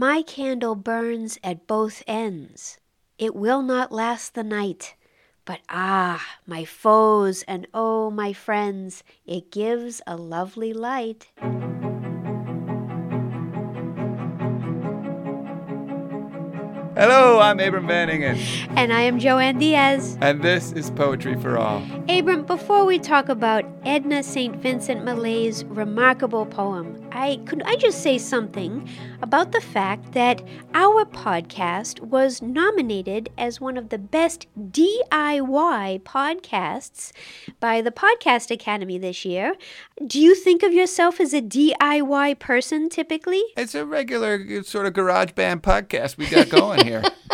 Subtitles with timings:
[0.00, 2.78] My candle burns at both ends.
[3.18, 4.94] It will not last the night.
[5.44, 11.32] But ah, my foes, and oh, my friends, it gives a lovely light.
[16.96, 18.36] Hello, I'm Abram Van Engen,
[18.76, 20.16] And I am Joanne Diaz.
[20.20, 21.82] and this is Poetry for All.
[22.08, 24.56] Abram, before we talk about Edna St.
[24.56, 28.88] Vincent Millay's remarkable poem, I could I just say something
[29.22, 30.42] about the fact that
[30.74, 37.12] our podcast was nominated as one of the best DIY podcasts
[37.60, 39.54] by the Podcast Academy this year.
[40.06, 43.42] Do you think of yourself as a DIY person typically?
[43.56, 47.02] It's a regular uh, sort of garage band podcast we got going here.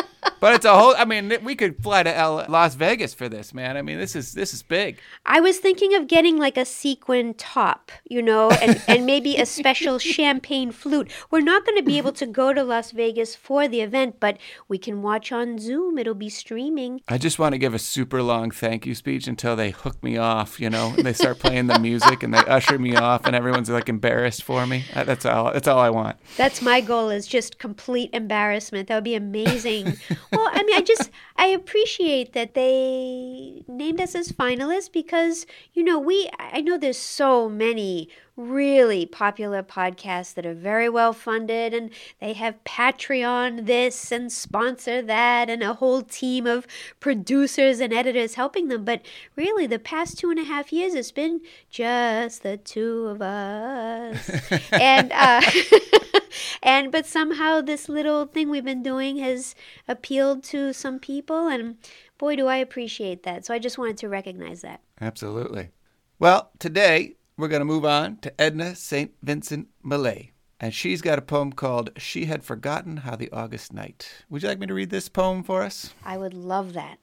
[0.44, 3.54] But it's a whole I mean, we could fly to L- Las Vegas for this,
[3.54, 3.78] man.
[3.78, 5.00] I mean, this is this is big.
[5.24, 9.46] I was thinking of getting like a sequin top, you know, and, and maybe a
[9.46, 11.10] special champagne flute.
[11.30, 14.36] We're not going to be able to go to Las Vegas for the event, but
[14.68, 15.96] we can watch on Zoom.
[15.96, 17.00] It'll be streaming.
[17.08, 20.19] I just want to give a super long thank you speech until they hook me
[20.19, 23.34] off, you know, and they start playing the music and they usher me off and
[23.34, 24.84] everyone's like embarrassed for me.
[24.94, 26.19] Uh, That's all that's all I want.
[26.36, 28.88] That's my goal is just complete embarrassment.
[28.88, 29.97] That would be amazing.
[30.36, 35.82] well, I mean, I just I appreciate that they named us as finalists because, you
[35.82, 41.72] know, we I know there's so many really popular podcasts that are very well funded
[41.72, 46.66] and they have Patreon this and sponsor that and a whole team of
[46.98, 48.84] producers and editors helping them.
[48.84, 49.02] But
[49.36, 54.30] really, the past two and a half years, it's been just the two of us.
[54.72, 55.41] and, uh,
[56.62, 59.54] and, but somehow this little thing we've been doing has
[59.88, 61.48] appealed to some people.
[61.48, 61.76] And
[62.18, 63.44] boy, do I appreciate that.
[63.44, 64.80] So I just wanted to recognize that.
[65.00, 65.70] Absolutely.
[66.18, 69.12] Well, today we're going to move on to Edna St.
[69.22, 70.32] Vincent Millay.
[70.60, 74.24] And she's got a poem called She Had Forgotten How the August Night.
[74.30, 75.92] Would you like me to read this poem for us?
[76.04, 76.98] I would love that.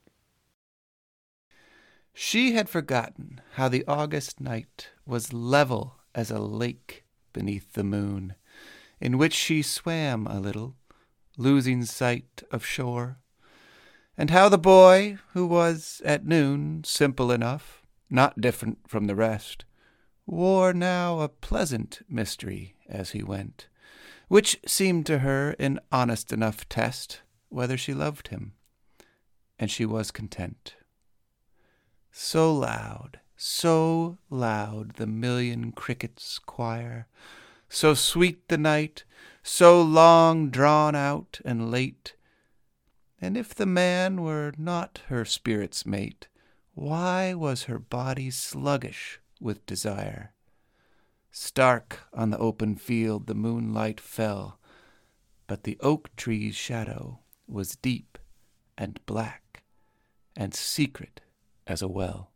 [2.13, 8.35] She had forgotten how the August night was level as a lake beneath the moon,
[9.01, 10.75] in which she swam a little,
[11.37, 13.17] losing sight of shore,
[14.15, 19.65] and how the boy, who was at noon simple enough, not different from the rest,
[20.27, 23.67] wore now a pleasant mystery as he went,
[24.27, 28.53] which seemed to her an honest enough test whether she loved him,
[29.57, 30.75] and she was content.
[32.11, 37.07] So loud, so loud the million crickets choir,
[37.73, 39.05] so sweet the night,
[39.41, 42.15] so long drawn out and late.
[43.21, 46.27] And if the man were not her spirit's mate,
[46.73, 50.33] why was her body sluggish with desire?
[51.31, 54.59] Stark on the open field the moonlight fell,
[55.47, 58.17] but the oak tree's shadow was deep
[58.77, 59.63] and black
[60.35, 61.21] and secret
[61.65, 62.30] as a well.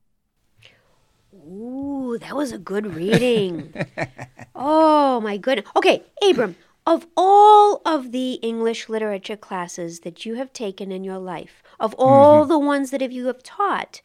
[1.48, 3.74] Ooh, that was a good reading.
[4.56, 5.70] oh my goodness.
[5.76, 11.18] Okay, Abram, of all of the English literature classes that you have taken in your
[11.18, 12.50] life, of all mm-hmm.
[12.50, 14.02] the ones that you have taught,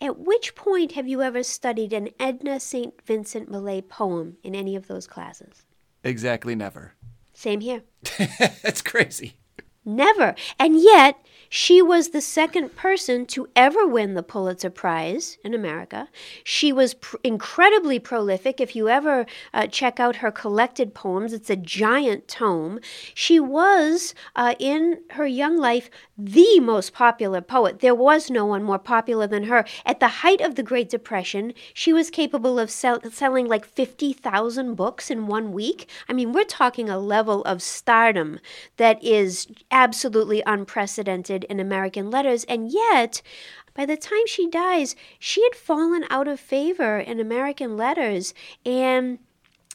[0.00, 2.94] at which point have you ever studied an Edna St.
[3.04, 5.64] Vincent Millay poem in any of those classes?
[6.02, 6.94] Exactly never.
[7.34, 7.82] Same here.
[8.62, 9.34] That's crazy.
[9.84, 10.34] Never.
[10.58, 11.16] And yet,
[11.52, 16.08] she was the second person to ever win the Pulitzer Prize in America.
[16.44, 18.60] She was pr- incredibly prolific.
[18.60, 22.78] If you ever uh, check out her collected poems, it's a giant tome.
[23.14, 27.80] She was, uh, in her young life, the most popular poet.
[27.80, 29.64] There was no one more popular than her.
[29.84, 34.76] At the height of the Great Depression, she was capable of sell- selling like 50,000
[34.76, 35.88] books in one week.
[36.08, 38.38] I mean, we're talking a level of stardom
[38.76, 42.44] that is absolutely unprecedented in American letters.
[42.44, 43.22] And yet,
[43.74, 48.34] by the time she dies, she had fallen out of favor in American letters.
[48.64, 49.18] And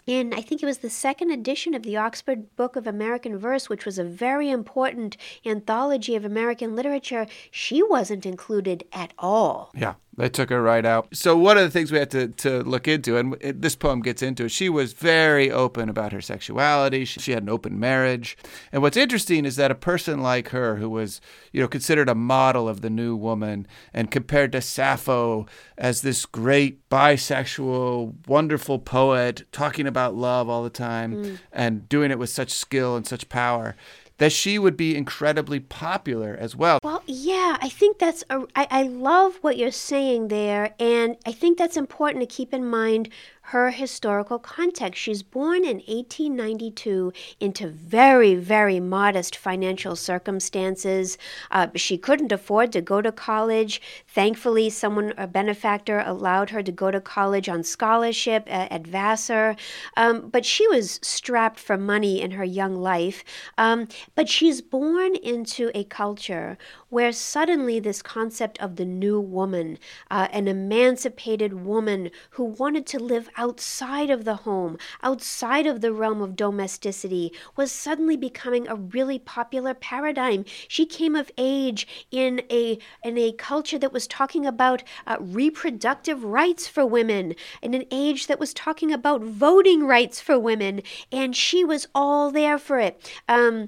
[0.06, 3.70] in I think it was the second edition of the Oxford Book of American Verse,
[3.70, 9.72] which was a very important anthology of American literature, she wasn't included at all.
[9.74, 11.08] Yeah, they took her right out.
[11.14, 14.02] So one of the things we had to, to look into, and it, this poem
[14.02, 17.06] gets into it, she was very open about her sexuality.
[17.06, 18.38] She, she had an open marriage.
[18.72, 21.20] And what's interesting is that a person like her, who was,
[21.52, 25.46] you know, considered a model of the new woman and compared to Sappho
[25.78, 31.40] as this great bisexual, wonderful poet, talking about love all the time mm.
[31.52, 33.76] and doing it with such skill and such power,
[34.18, 36.80] that she would be incredibly popular as well.
[36.84, 41.32] Well, yeah, I think that's a, I, I love what you're saying there, and I
[41.32, 43.10] think that's important to keep in mind
[43.50, 45.00] her historical context.
[45.00, 51.18] She's born in 1892 into very, very modest financial circumstances.
[51.52, 53.82] Uh, she couldn't afford to go to college.
[54.08, 59.56] Thankfully, someone, a benefactor, allowed her to go to college on scholarship at, at Vassar.
[59.96, 63.24] Um, but she was strapped for money in her young life.
[63.60, 66.58] Um, but she's born into a culture
[66.96, 69.78] where suddenly this concept of the new woman,
[70.10, 75.92] uh, an emancipated woman who wanted to live outside of the home, outside of the
[75.92, 80.46] realm of domesticity, was suddenly becoming a really popular paradigm.
[80.70, 86.24] She came of age in a in a culture that was talking about uh, reproductive
[86.24, 90.82] rights for women, in an age that was talking about voting rights for women,
[91.12, 93.12] and she was all there for it.
[93.28, 93.68] Um,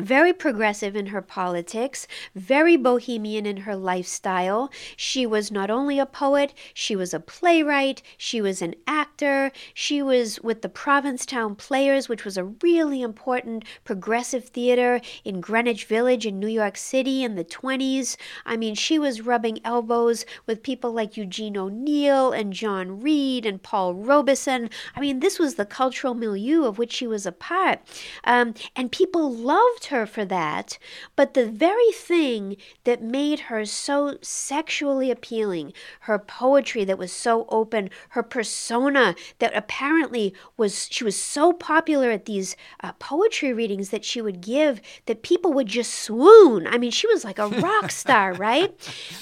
[0.00, 4.70] very progressive in her politics, very bohemian in her lifestyle.
[4.96, 10.02] She was not only a poet, she was a playwright, she was an actor, she
[10.02, 16.26] was with the Provincetown Players, which was a really important progressive theater in Greenwich Village
[16.26, 18.16] in New York City in the 20s.
[18.44, 23.62] I mean, she was rubbing elbows with people like Eugene O'Neill and John Reed and
[23.62, 24.70] Paul Robeson.
[24.94, 27.80] I mean, this was the cultural milieu of which she was a part.
[28.24, 30.78] Um, and people loved her for that,
[31.14, 37.46] but the very thing that made her so sexually appealing, her poetry that was so
[37.48, 43.90] open, her persona that apparently was, she was so popular at these uh, poetry readings
[43.90, 46.66] that she would give that people would just swoon.
[46.66, 48.74] I mean, she was like a rock star, right?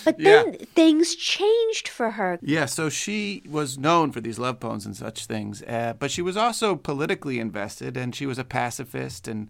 [0.04, 0.66] But then yeah.
[0.74, 2.38] things changed for her.
[2.42, 6.22] Yeah, so she was known for these love poems and such things, uh, but she
[6.22, 9.48] was also politically invested and she was a pacifist and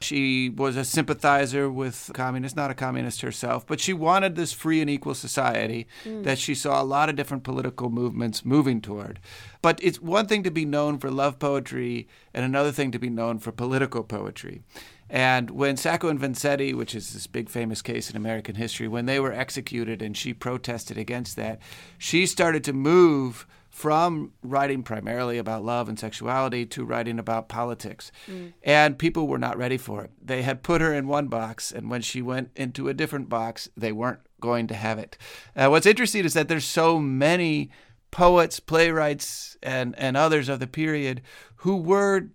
[0.00, 4.80] she was a sympathizer with communists, not a communist herself, but she wanted this free
[4.80, 6.22] and equal society mm.
[6.24, 9.18] that she saw a lot of different political movements moving toward.
[9.62, 13.10] But it's one thing to be known for love poetry and another thing to be
[13.10, 14.62] known for political poetry.
[15.10, 19.06] And when Sacco and Vanzetti, which is this big famous case in American history, when
[19.06, 21.60] they were executed and she protested against that,
[21.96, 23.46] she started to move
[23.78, 28.10] from writing primarily about love and sexuality to writing about politics.
[28.26, 28.52] Mm.
[28.64, 30.10] And people were not ready for it.
[30.20, 33.68] They had put her in one box, and when she went into a different box,
[33.76, 35.16] they weren't going to have it.
[35.54, 37.70] Uh, what's interesting is that there's so many
[38.10, 41.22] poets, playwrights, and, and others of the period
[41.58, 42.30] who were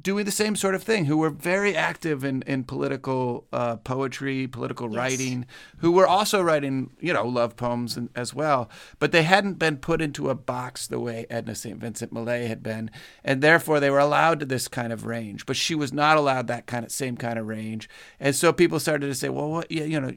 [0.00, 4.46] doing the same sort of thing, who were very active in, in political uh, poetry,
[4.46, 4.96] political yes.
[4.96, 5.46] writing,
[5.78, 8.68] who were also writing, you know, love poems and, as well.
[8.98, 11.78] But they hadn't been put into a box the way Edna St.
[11.78, 12.90] Vincent Millay had been.
[13.22, 15.46] And therefore, they were allowed to this kind of range.
[15.46, 17.88] But she was not allowed that kind of same kind of range.
[18.18, 20.12] And so people started to say, well, what, you, you know,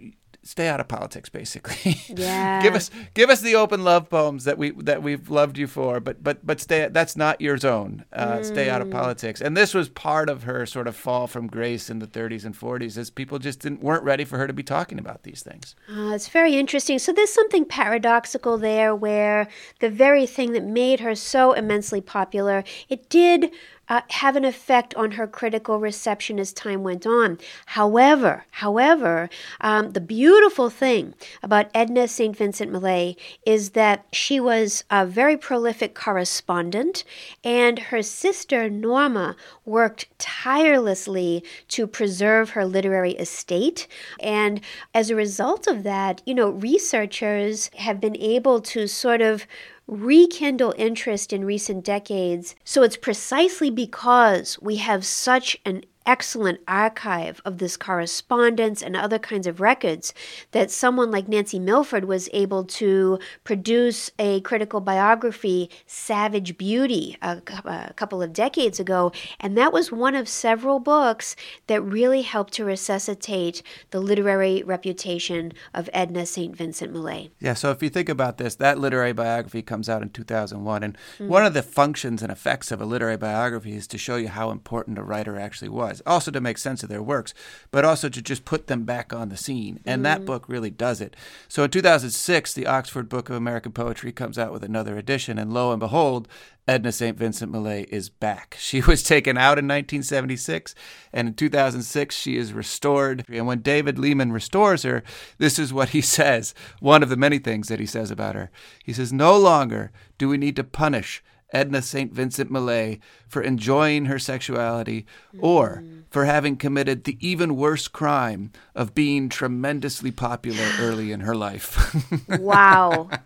[0.48, 1.98] stay out of politics basically.
[2.08, 2.62] Yeah.
[2.62, 6.00] give us give us the open love poems that we that we've loved you for
[6.00, 8.06] but but but stay that's not your zone.
[8.14, 8.46] Uh, mm.
[8.46, 8.92] stay out of mm.
[8.92, 9.42] politics.
[9.42, 12.58] And this was part of her sort of fall from grace in the 30s and
[12.58, 15.76] 40s as people just didn't weren't ready for her to be talking about these things.
[15.90, 16.98] Uh, it's very interesting.
[16.98, 19.48] So there's something paradoxical there where
[19.80, 23.52] the very thing that made her so immensely popular it did
[23.90, 27.38] uh, have an effect on her critical reception as time went on.
[27.68, 29.30] However, however,
[29.62, 32.36] um, the beautiful thing about Edna St.
[32.36, 37.04] Vincent Millay is that she was a very prolific correspondent,
[37.44, 39.36] and her sister Norma
[39.66, 43.88] worked tirelessly to preserve her literary estate.
[44.20, 44.62] And
[44.94, 49.48] as a result of that, you know, researchers have been able to sort of
[49.88, 52.56] rekindle interest in recent decades.
[52.64, 59.20] So it's precisely because we have such an excellent archive of this correspondence and other
[59.20, 60.14] kinds of records
[60.52, 67.42] that someone like Nancy Milford was able to produce a critical biography, Savage Beauty, a,
[67.66, 69.12] a, couple of decades ago.
[69.40, 71.36] And that was one of several books
[71.68, 73.62] that really helped to resuscitate
[73.92, 76.56] the literary reputation of Edna St.
[76.56, 77.30] Vincent Millay.
[77.40, 80.84] Yeah, so if you think about this, that literary biography comes out in 2001.
[80.84, 81.28] And mm-hmm.
[81.28, 84.52] one of the functions and effects of a literary biography is to show you how
[84.52, 87.34] important a writer actually was also to make sense of their works,
[87.72, 89.80] but also to just put them back on the scene.
[89.86, 90.04] And mm-hmm.
[90.04, 91.16] that book really does it.
[91.48, 95.54] So in 2006, the Oxford Book of American Poetry comes out with another edition, and
[95.54, 96.28] lo and behold,
[96.68, 97.18] Edna St.
[97.18, 98.58] Vincent Millay is back.
[98.68, 100.76] She was taken out in 1976,
[101.14, 103.24] and in 2006, she is restored.
[103.30, 105.04] And when David Lehman restores her,
[105.38, 108.52] this is what he says one of the many things that he says about her.
[108.84, 112.12] He says, No longer do we need to punish Edna St.
[112.12, 115.06] Vincent Millay for enjoying her sexuality
[115.40, 116.04] or mm.
[116.10, 121.96] for having committed the even worse crime of being tremendously popular early in her life.
[122.40, 123.10] wow.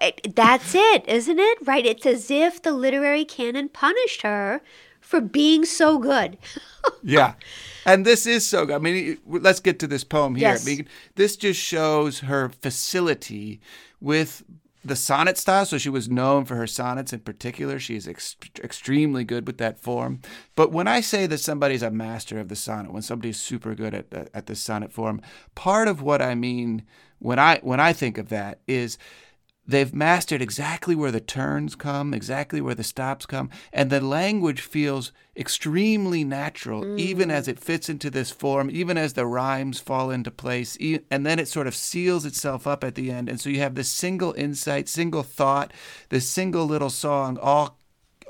[0.00, 1.58] It- That's it, isn't it?
[1.66, 1.84] Right?
[1.84, 4.60] It's as if the literary canon punished her
[5.00, 6.38] for being so good.
[7.02, 7.34] yeah.
[7.84, 8.76] And this is so good.
[8.76, 10.48] I mean, let's get to this poem here.
[10.48, 10.66] Yes.
[10.66, 13.60] I mean, this just shows her facility
[14.00, 14.42] with
[14.84, 15.66] the sonnet style.
[15.66, 17.78] So she was known for her sonnets in particular.
[17.78, 20.20] She's ex- extremely good with that form.
[20.54, 23.94] But when I say that somebody's a master of the sonnet, when somebody's super good
[23.94, 25.20] at at the sonnet form,
[25.54, 26.82] part of what I mean
[27.18, 28.98] when I when I think of that is
[29.66, 34.60] they've mastered exactly where the turns come, exactly where the stops come, and the language
[34.60, 37.32] feels extremely natural, even mm.
[37.32, 41.26] as it fits into this form, even as the rhymes fall into place, e- and
[41.26, 43.28] then it sort of seals itself up at the end.
[43.28, 45.72] And so you have this single insight, single thought,
[46.10, 47.78] this single little song, all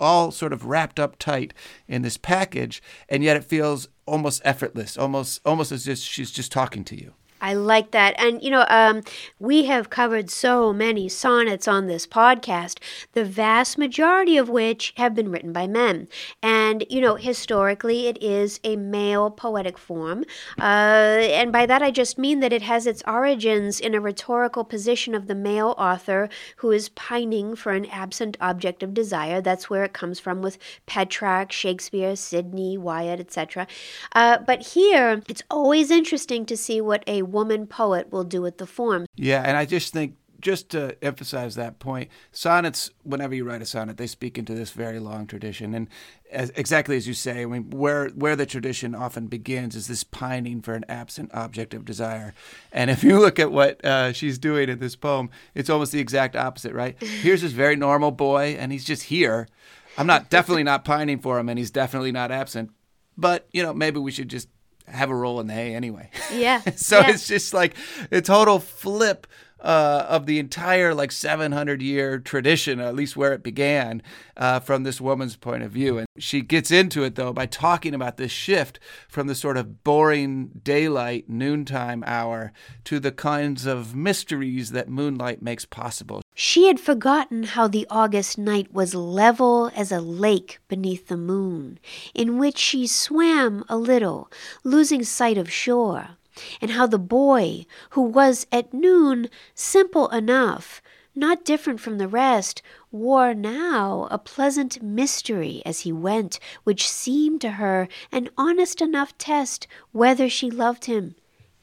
[0.01, 1.55] all sort of wrapped up tight
[1.87, 6.51] in this package, and yet it feels almost effortless, almost almost as if she's just
[6.51, 7.15] talking to you.
[7.45, 8.15] I like that.
[8.19, 9.03] And, you know, um,
[9.39, 12.79] we have covered so many sonnets on this podcast,
[13.13, 16.09] the vast majority of which have been written by men.
[16.43, 20.25] And, you know, historically, it is a male poetic form.
[20.59, 24.65] Uh, and by that, I just mean that it has its origins in a rhetorical
[24.65, 29.43] position of the male author who is pining for an absent object of desire.
[29.43, 33.67] That's where it comes from with Petrarch, Shakespeare, Sidney, Wyatt, etc.
[34.13, 38.57] Uh, but here, it's always interesting to see what a woman poet will do with
[38.57, 39.05] the form.
[39.17, 42.91] Yeah, and I just think just to emphasize that point, sonnets.
[43.03, 45.89] Whenever you write a sonnet, they speak into this very long tradition, and
[46.31, 50.05] as, exactly as you say, I mean, where where the tradition often begins is this
[50.05, 52.35] pining for an absent object of desire.
[52.73, 56.01] And if you look at what uh, she's doing in this poem, it's almost the
[56.01, 57.03] exact opposite, right?
[57.03, 59.49] Here's this very normal boy, and he's just here.
[59.97, 62.71] I'm not definitely not pining for him, and he's definitely not absent.
[63.17, 64.49] But you know, maybe we should just
[64.87, 66.11] have a roll in the hay anyway.
[66.33, 66.61] Yeah.
[66.77, 67.11] so yeah.
[67.11, 67.75] it's just like
[68.11, 69.27] a total flip
[69.65, 74.03] uh, of the entire like 700 year tradition, at least where it began,
[74.37, 75.99] uh, from this woman's point of view.
[75.99, 78.79] And she gets into it though by talking about this shift
[79.09, 82.53] from the sort of boring daylight noontime hour
[82.85, 86.21] to the kinds of mysteries that moonlight makes possible.
[86.35, 91.79] She had forgotten how the August night was level as a lake beneath the moon,
[92.13, 94.31] in which she swam a little,
[94.65, 96.19] losing sight of shore,
[96.61, 100.83] and how the boy, who was at noon simple enough,
[101.15, 107.41] not different from the rest, wore now a pleasant mystery as he went, which seemed
[107.41, 111.15] to her an honest enough test whether she loved him,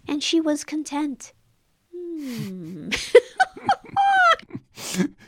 [0.07, 1.33] and she was content.
[1.93, 2.89] Hmm.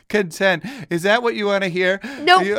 [0.08, 0.64] Content.
[0.90, 2.00] Is that what you want to hear?
[2.20, 2.44] Nope.
[2.44, 2.56] You,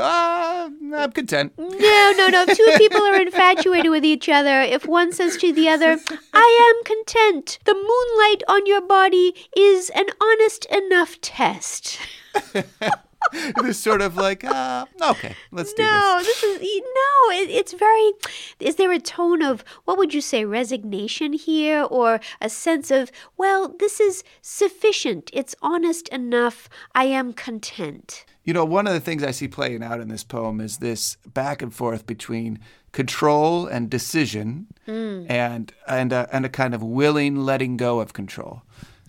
[0.94, 1.54] I'm content.
[1.58, 2.46] No, no, no.
[2.46, 4.62] Two people are infatuated with each other.
[4.62, 5.98] If one says to the other,
[6.34, 12.00] I am content, the moonlight on your body is an honest enough test.
[13.64, 15.92] this sort of like, uh, okay, let's do this.
[15.92, 17.32] No, this is no.
[17.32, 18.12] It, it's very.
[18.60, 23.12] Is there a tone of what would you say resignation here, or a sense of
[23.38, 25.30] well, this is sufficient.
[25.34, 26.70] It's honest enough.
[26.94, 28.26] I am content.
[28.44, 31.18] You know, one of the things I see playing out in this poem is this
[31.34, 32.60] back and forth between
[32.92, 38.62] control and decision, and and a, and a kind of willing letting go of control.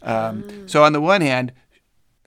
[0.02, 1.52] Um, So on the one hand,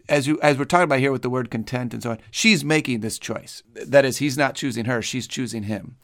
[0.09, 2.65] as you as we're talking about here with the word content and so on, she's
[2.65, 3.63] making this choice.
[3.73, 5.95] That is, he's not choosing her; she's choosing him.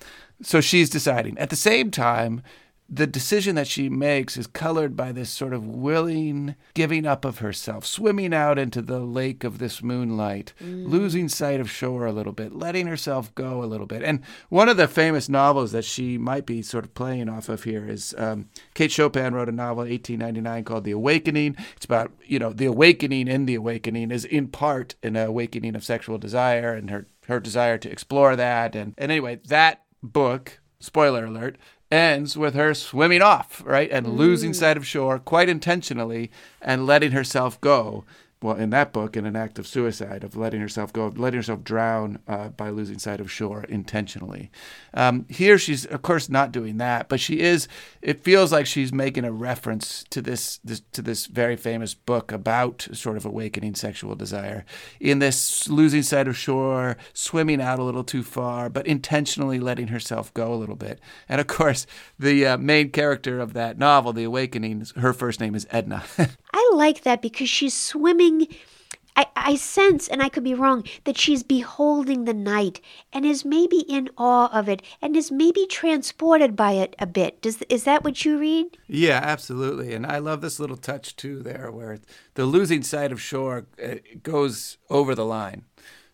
[0.41, 1.37] So she's deciding.
[1.37, 2.41] At the same time,
[2.87, 7.39] the decision that she makes is colored by this sort of willing giving up of
[7.39, 12.31] herself, swimming out into the lake of this moonlight, losing sight of shore a little
[12.31, 14.03] bit, letting herself go a little bit.
[14.03, 17.63] And one of the famous novels that she might be sort of playing off of
[17.63, 21.55] here is um, Kate Chopin wrote a novel in 1899 called The Awakening.
[21.75, 25.83] It's about, you know, the awakening in the awakening is in part an awakening of
[25.83, 28.75] sexual desire and her, her desire to explore that.
[28.75, 31.57] And, and anyway, that book, spoiler alert,
[31.91, 33.89] ends with her swimming off, right?
[33.91, 34.55] And losing mm.
[34.55, 38.05] sight of shore quite intentionally and letting herself go.
[38.41, 41.63] Well, in that book, in an act of suicide, of letting herself go, letting herself
[41.63, 44.51] drown uh, by losing sight of shore intentionally.
[44.93, 47.67] Um, here, she's of course not doing that, but she is.
[48.01, 52.31] It feels like she's making a reference to this, this to this very famous book
[52.31, 54.65] about sort of awakening sexual desire.
[54.99, 59.87] In this losing sight of shore, swimming out a little too far, but intentionally letting
[59.87, 60.99] herself go a little bit.
[61.29, 61.87] And of course,
[62.19, 66.03] the uh, main character of that novel, The Awakening, her first name is Edna.
[66.55, 68.47] I like that because she's swimming
[69.15, 72.81] I, I sense, and I could be wrong, that she's beholding the night
[73.13, 77.41] and is maybe in awe of it and is maybe transported by it a bit.
[77.41, 78.77] Does is that what you read?
[78.87, 79.93] Yeah, absolutely.
[79.93, 81.99] And I love this little touch too there where
[82.33, 85.63] the losing sight of shore uh, goes over the line.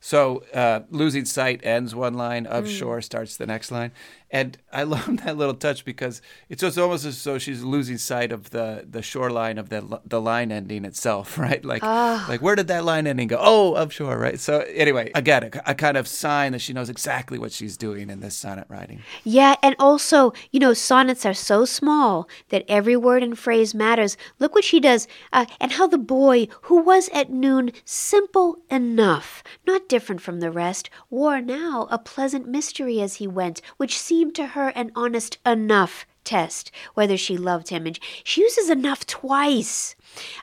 [0.04, 2.78] So uh, losing sight ends one line, of mm.
[2.78, 3.92] shore starts the next line.
[4.32, 8.32] And I love that little touch because it's just almost as though she's losing sight
[8.32, 11.64] of the, the shoreline of the the line ending itself, right?
[11.64, 12.26] Like oh.
[12.28, 13.38] like where did that line ending go?
[13.40, 14.40] Oh, of shore, right?
[14.40, 18.10] So anyway, again, a, a kind of sign that she knows exactly what she's doing
[18.10, 19.02] in this sonnet writing.
[19.24, 24.18] Yeah, and also, you know, sonnets are so small that every word and phrase matters.
[24.40, 29.44] Look what she does, uh, and how the boy, who was at noon simple enough,
[29.68, 34.34] not different from the rest, wore now a pleasant mystery as he went, which seemed
[34.34, 37.86] to her an honest enough test whether she loved him.
[37.86, 39.98] And she uses enough twice.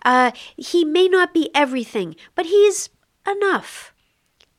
[0.05, 2.91] Uh, he may not be everything, but he's
[3.27, 3.95] enough.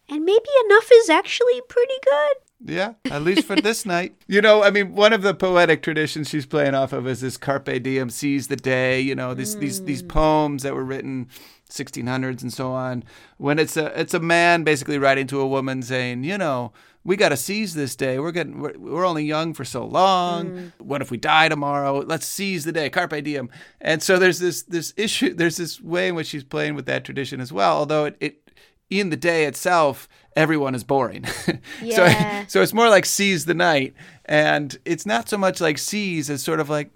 [0.10, 2.49] And maybe enough is actually pretty good.
[2.62, 4.16] Yeah, at least for this night.
[4.28, 7.36] You know, I mean, one of the poetic traditions she's playing off of is this
[7.36, 9.02] carpe diem, seize the day.
[9.02, 9.60] You know, these mm.
[9.60, 11.30] these these poems that were written
[11.70, 13.04] 1600s and so on.
[13.38, 16.74] When it's a it's a man basically writing to a woman saying, you know,
[17.04, 18.20] we got to seize this day.
[18.20, 20.52] We're getting we're, we're, only young for so long.
[20.52, 20.72] Mm.
[20.80, 22.00] What if we die tomorrow?
[22.00, 22.90] Let's seize the day.
[22.90, 23.50] Carpe diem.
[23.82, 25.34] And so there's this this issue.
[25.40, 27.78] There's this way in which she's playing with that tradition as well.
[27.78, 28.52] Although it, it
[28.90, 31.26] in the day itself, everyone is boring.
[31.82, 32.46] Yeah.
[32.46, 33.94] so so it's more like seize the night,
[34.26, 36.92] and it's not so much like seize as sort of like,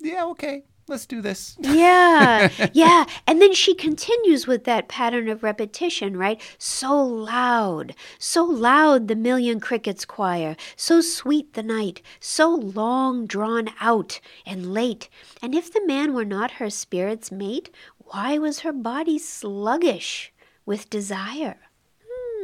[0.00, 1.56] yeah, okay, let's do this.
[1.60, 3.04] yeah, yeah.
[3.26, 6.40] And then she continues with that pattern of repetition, right?
[6.58, 13.68] So loud, so loud the million crickets choir, so sweet the night, so long drawn
[13.80, 15.08] out and late.
[15.42, 20.32] And if the man were not her spirit's mate, why was her body sluggish
[20.66, 21.56] with desire?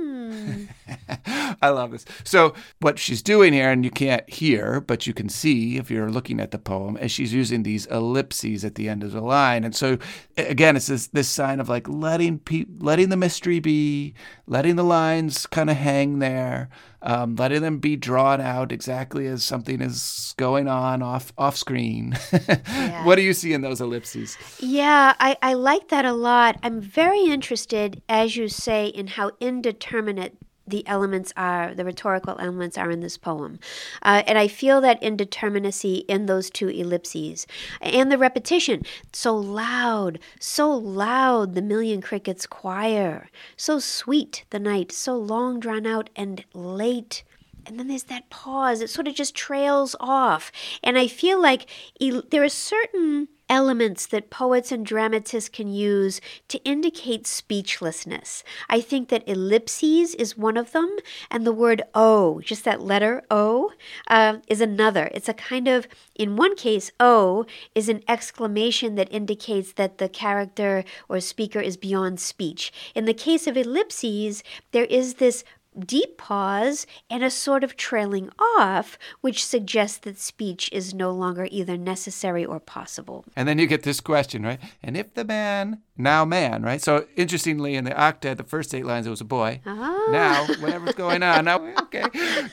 [1.63, 2.05] I love this.
[2.25, 6.11] So, what she's doing here, and you can't hear, but you can see if you're
[6.11, 9.65] looking at the poem, is she's using these ellipses at the end of the line.
[9.65, 9.99] And so,
[10.37, 14.15] again, it's this, this sign of like letting pe- letting the mystery be,
[14.47, 16.69] letting the lines kind of hang there,
[17.03, 22.17] um, letting them be drawn out exactly as something is going on off off screen.
[22.33, 23.05] yeah.
[23.05, 24.37] What do you see in those ellipses?
[24.59, 26.59] Yeah, I, I like that a lot.
[26.63, 30.37] I'm very interested, as you say, in how indeterminate
[30.71, 33.59] the elements are, the rhetorical elements are in this poem.
[34.03, 37.47] Uh, and I feel that indeterminacy in those two ellipses.
[37.81, 44.93] And the repetition, so loud, so loud, the million crickets choir, so sweet the night,
[44.93, 47.25] so long drawn out and late
[47.67, 48.81] and then there's that pause.
[48.81, 50.51] It sort of just trails off.
[50.83, 51.69] And I feel like
[52.01, 58.45] there are certain elements that poets and dramatists can use to indicate speechlessness.
[58.69, 60.97] I think that ellipses is one of them,
[61.31, 63.73] and the word O, just that letter O,
[64.09, 65.11] uh, is another.
[65.13, 70.09] It's a kind of, in one case, O is an exclamation that indicates that the
[70.09, 72.73] character or speaker is beyond speech.
[72.95, 75.43] In the case of ellipses, there is this
[75.79, 81.49] deep pause and a sort of trailing off, which suggests that speech is no longer
[81.51, 83.25] either necessary or possible.
[83.37, 84.61] And then you get this question, right?
[84.83, 86.83] And if the man, now man, right?
[86.83, 89.61] So interestingly, in the octet, the first eight lines, it was a boy.
[89.67, 90.09] Ah.
[90.11, 92.05] Now, whatever's going on, now, okay.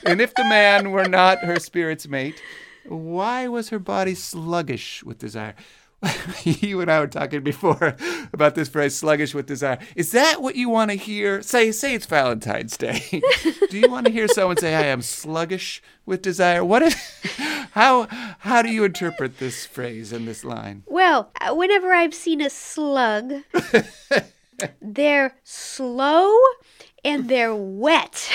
[0.04, 2.40] And if the man were not her spirit's mate,
[2.86, 5.54] why was her body sluggish with desire?
[6.44, 7.96] you and I were talking before
[8.32, 11.42] about this phrase "sluggish with desire." Is that what you want to hear?
[11.42, 13.20] Say, say it's Valentine's Day.
[13.70, 16.64] do you want to hear someone say, "I am sluggish with desire"?
[16.64, 17.48] What if?
[17.72, 18.06] How
[18.38, 20.82] how do you interpret this phrase and this line?
[20.86, 23.34] Well, uh, whenever I've seen a slug,
[24.82, 26.34] they're slow
[27.04, 28.30] and they're wet.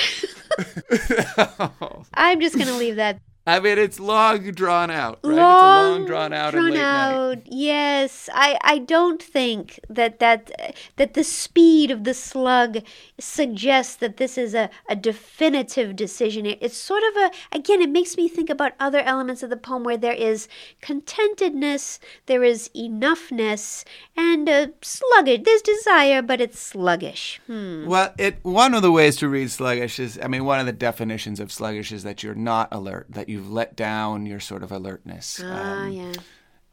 [2.13, 5.35] I'm just going to leave that I mean, it's long drawn out, right?
[5.35, 7.37] Long, it's a long drawn out drawn and late out.
[7.39, 7.47] night.
[7.47, 12.77] Yes, I, I don't think that that that the speed of the slug
[13.19, 16.45] suggests that this is a, a definitive decision.
[16.45, 19.83] It's sort of a again, it makes me think about other elements of the poem
[19.83, 20.47] where there is
[20.81, 23.83] contentedness, there is enoughness,
[24.15, 25.41] and a sluggish.
[25.43, 27.41] There's desire, but it's sluggish.
[27.47, 27.87] Hmm.
[27.87, 30.71] Well, it one of the ways to read sluggish is, I mean, one of the
[30.71, 34.71] definitions of sluggish is that you're not alert, that you've let down your sort of
[34.71, 35.41] alertness.
[35.43, 36.13] Ah, um, yeah.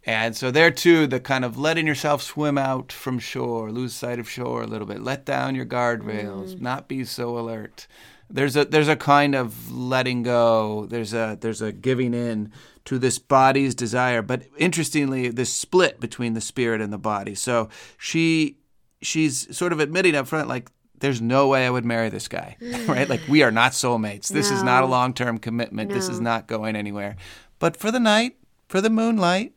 [0.04, 4.18] And so there too, the kind of letting yourself swim out from shore, lose sight
[4.18, 6.60] of shore a little bit, let down your guardrails, mm.
[6.60, 7.86] not be so alert.
[8.30, 10.86] There's a there's a kind of letting go.
[10.86, 12.52] There's a there's a giving in
[12.84, 14.22] to this body's desire.
[14.22, 17.34] But interestingly, this split between the spirit and the body.
[17.34, 17.68] So
[17.98, 18.60] she
[19.02, 20.70] she's sort of admitting up front, like,
[21.00, 23.08] there's no way I would marry this guy, right?
[23.08, 24.28] Like, we are not soulmates.
[24.28, 25.90] This is not a long term commitment.
[25.90, 27.16] This is not going anywhere.
[27.58, 28.36] But for the night,
[28.68, 29.54] for the moonlight,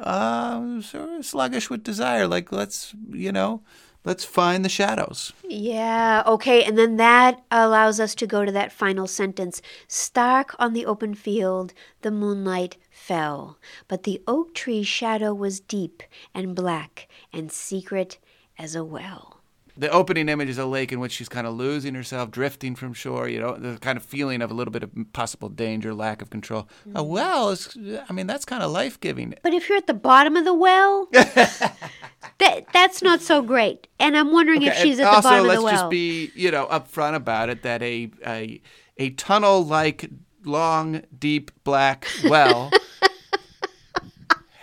[0.00, 2.26] uh, sort of sluggish with desire.
[2.26, 3.62] Like, let's, you know,
[4.04, 5.32] let's find the shadows.
[5.48, 9.60] Yeah, okay, and then that allows us to go to that final sentence.
[9.88, 16.02] Stark on the open field, the moonlight fell, but the oak tree's shadow was deep
[16.34, 18.18] and black and secret
[18.58, 19.41] as a well.
[19.76, 22.92] The opening image is a lake in which she's kind of losing herself, drifting from
[22.92, 23.28] shore.
[23.28, 26.30] You know, the kind of feeling of a little bit of possible danger, lack of
[26.30, 26.68] control.
[26.94, 27.08] A mm.
[27.08, 27.76] well is,
[28.08, 29.34] I mean, that's kind of life giving.
[29.42, 33.88] But if you're at the bottom of the well, that that's not so great.
[33.98, 35.66] And I'm wondering if she's at the bottom of the well.
[35.66, 38.60] Also, let's just be, you know, upfront about it that a a,
[38.98, 40.10] a tunnel like
[40.44, 42.70] long, deep black well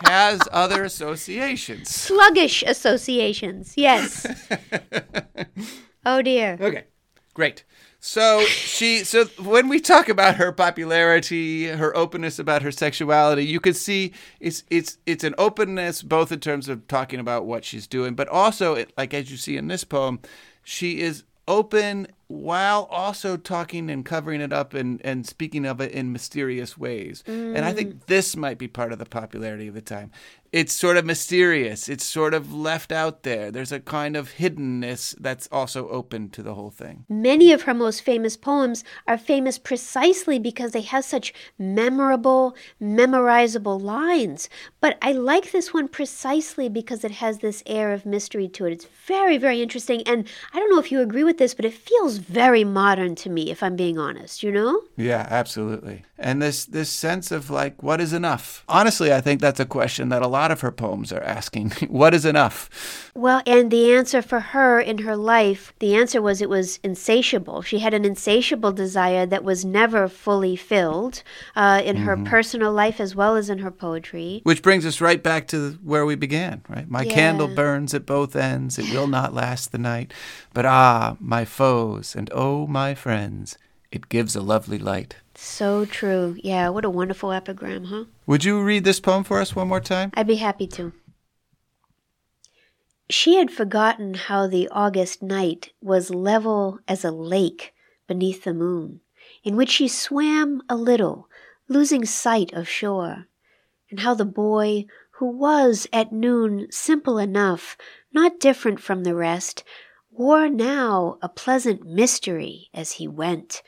[0.04, 1.90] has other associations.
[1.90, 4.26] Sluggish associations, yes.
[6.06, 6.56] oh dear.
[6.60, 6.84] Okay,
[7.34, 7.64] great.
[8.02, 13.60] So she, so when we talk about her popularity, her openness about her sexuality, you
[13.60, 17.86] can see it's it's it's an openness both in terms of talking about what she's
[17.86, 20.20] doing, but also it, like as you see in this poem,
[20.62, 25.90] she is open while also talking and covering it up and, and speaking of it
[25.90, 27.24] in mysterious ways.
[27.26, 28.06] And I think mm.
[28.06, 30.12] this might be part of the popularity of the time.
[30.52, 31.88] It's sort of mysterious.
[31.88, 33.52] It's sort of left out there.
[33.52, 37.04] There's a kind of hiddenness that's also open to the whole thing.
[37.08, 43.80] Many of her most famous poems are famous precisely because they have such memorable, memorizable
[43.80, 44.48] lines.
[44.80, 48.72] But I like this one precisely because it has this air of mystery to it.
[48.72, 50.02] It's very, very interesting.
[50.02, 53.30] And I don't know if you agree with this, but it feels very modern to
[53.30, 54.82] me, if I'm being honest, you know?
[54.96, 56.04] Yeah, absolutely.
[56.18, 58.62] And this this sense of like what is enough?
[58.68, 61.70] Honestly, I think that's a question that a lot of her poems are asking.
[61.88, 63.10] what is enough?
[63.14, 67.62] Well, and the answer for her in her life, the answer was it was insatiable.
[67.62, 71.22] She had an insatiable desire that was never fully filled
[71.56, 74.40] uh, in her personal life as well as in her poetry.
[74.44, 76.88] Which brings us right back to where we began, right?
[76.88, 77.14] My Yeah.
[77.14, 78.78] candle burns at both ends.
[78.78, 80.12] It will not last the night.
[80.52, 83.58] But ah, my foes and oh, my friends,
[83.92, 85.16] it gives a lovely light.
[85.34, 86.36] So true.
[86.42, 88.04] Yeah, what a wonderful epigram, huh?
[88.26, 90.12] Would you read this poem for us one more time?
[90.14, 90.92] I'd be happy to.
[93.08, 97.74] She had forgotten how the August night was level as a lake
[98.06, 99.00] beneath the moon,
[99.42, 101.28] in which she swam a little,
[101.66, 103.26] losing sight of shore,
[103.90, 107.76] and how the boy, who was at noon simple enough,
[108.12, 109.64] not different from the rest,
[110.10, 113.62] wore now a pleasant mystery as he went,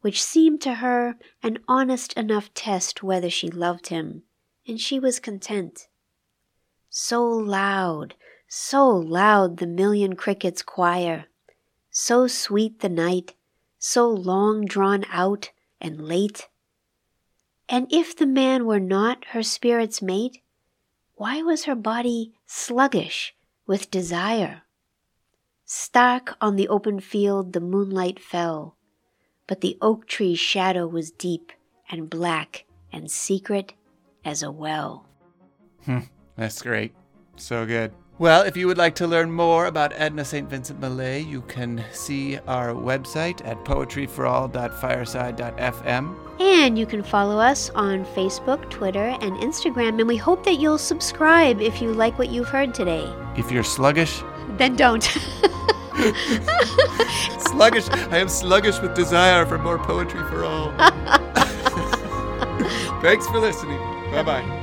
[0.00, 4.22] which seemed to her an honest enough test whether she loved him,
[4.66, 5.88] and she was content.
[6.88, 8.14] So loud,
[8.46, 11.26] so loud the million crickets choir,
[11.90, 13.34] so sweet the night,
[13.78, 16.48] so long drawn out and late.
[17.68, 20.42] And if the man were not her spirit's mate,
[21.16, 23.34] why was her body sluggish
[23.66, 24.62] with desire?
[25.70, 28.78] Stark on the open field the moonlight fell,
[29.46, 31.52] but the oak tree's shadow was deep
[31.90, 33.74] and black and secret
[34.24, 35.04] as a well.
[35.84, 35.98] Hmm,
[36.36, 36.94] that's great.
[37.36, 37.92] So good.
[38.18, 40.48] Well, if you would like to learn more about Edna St.
[40.48, 46.40] Vincent Millay, you can see our website at poetryforall.fireside.fm.
[46.40, 50.00] And you can follow us on Facebook, Twitter, and Instagram.
[50.00, 53.06] And we hope that you'll subscribe if you like what you've heard today.
[53.36, 54.22] If you're sluggish,
[54.58, 55.02] Then don't.
[57.48, 60.72] sluggish, I am sluggish with desire for more poetry for all.
[63.00, 63.78] Thanks for listening.
[64.10, 64.57] Bye bye.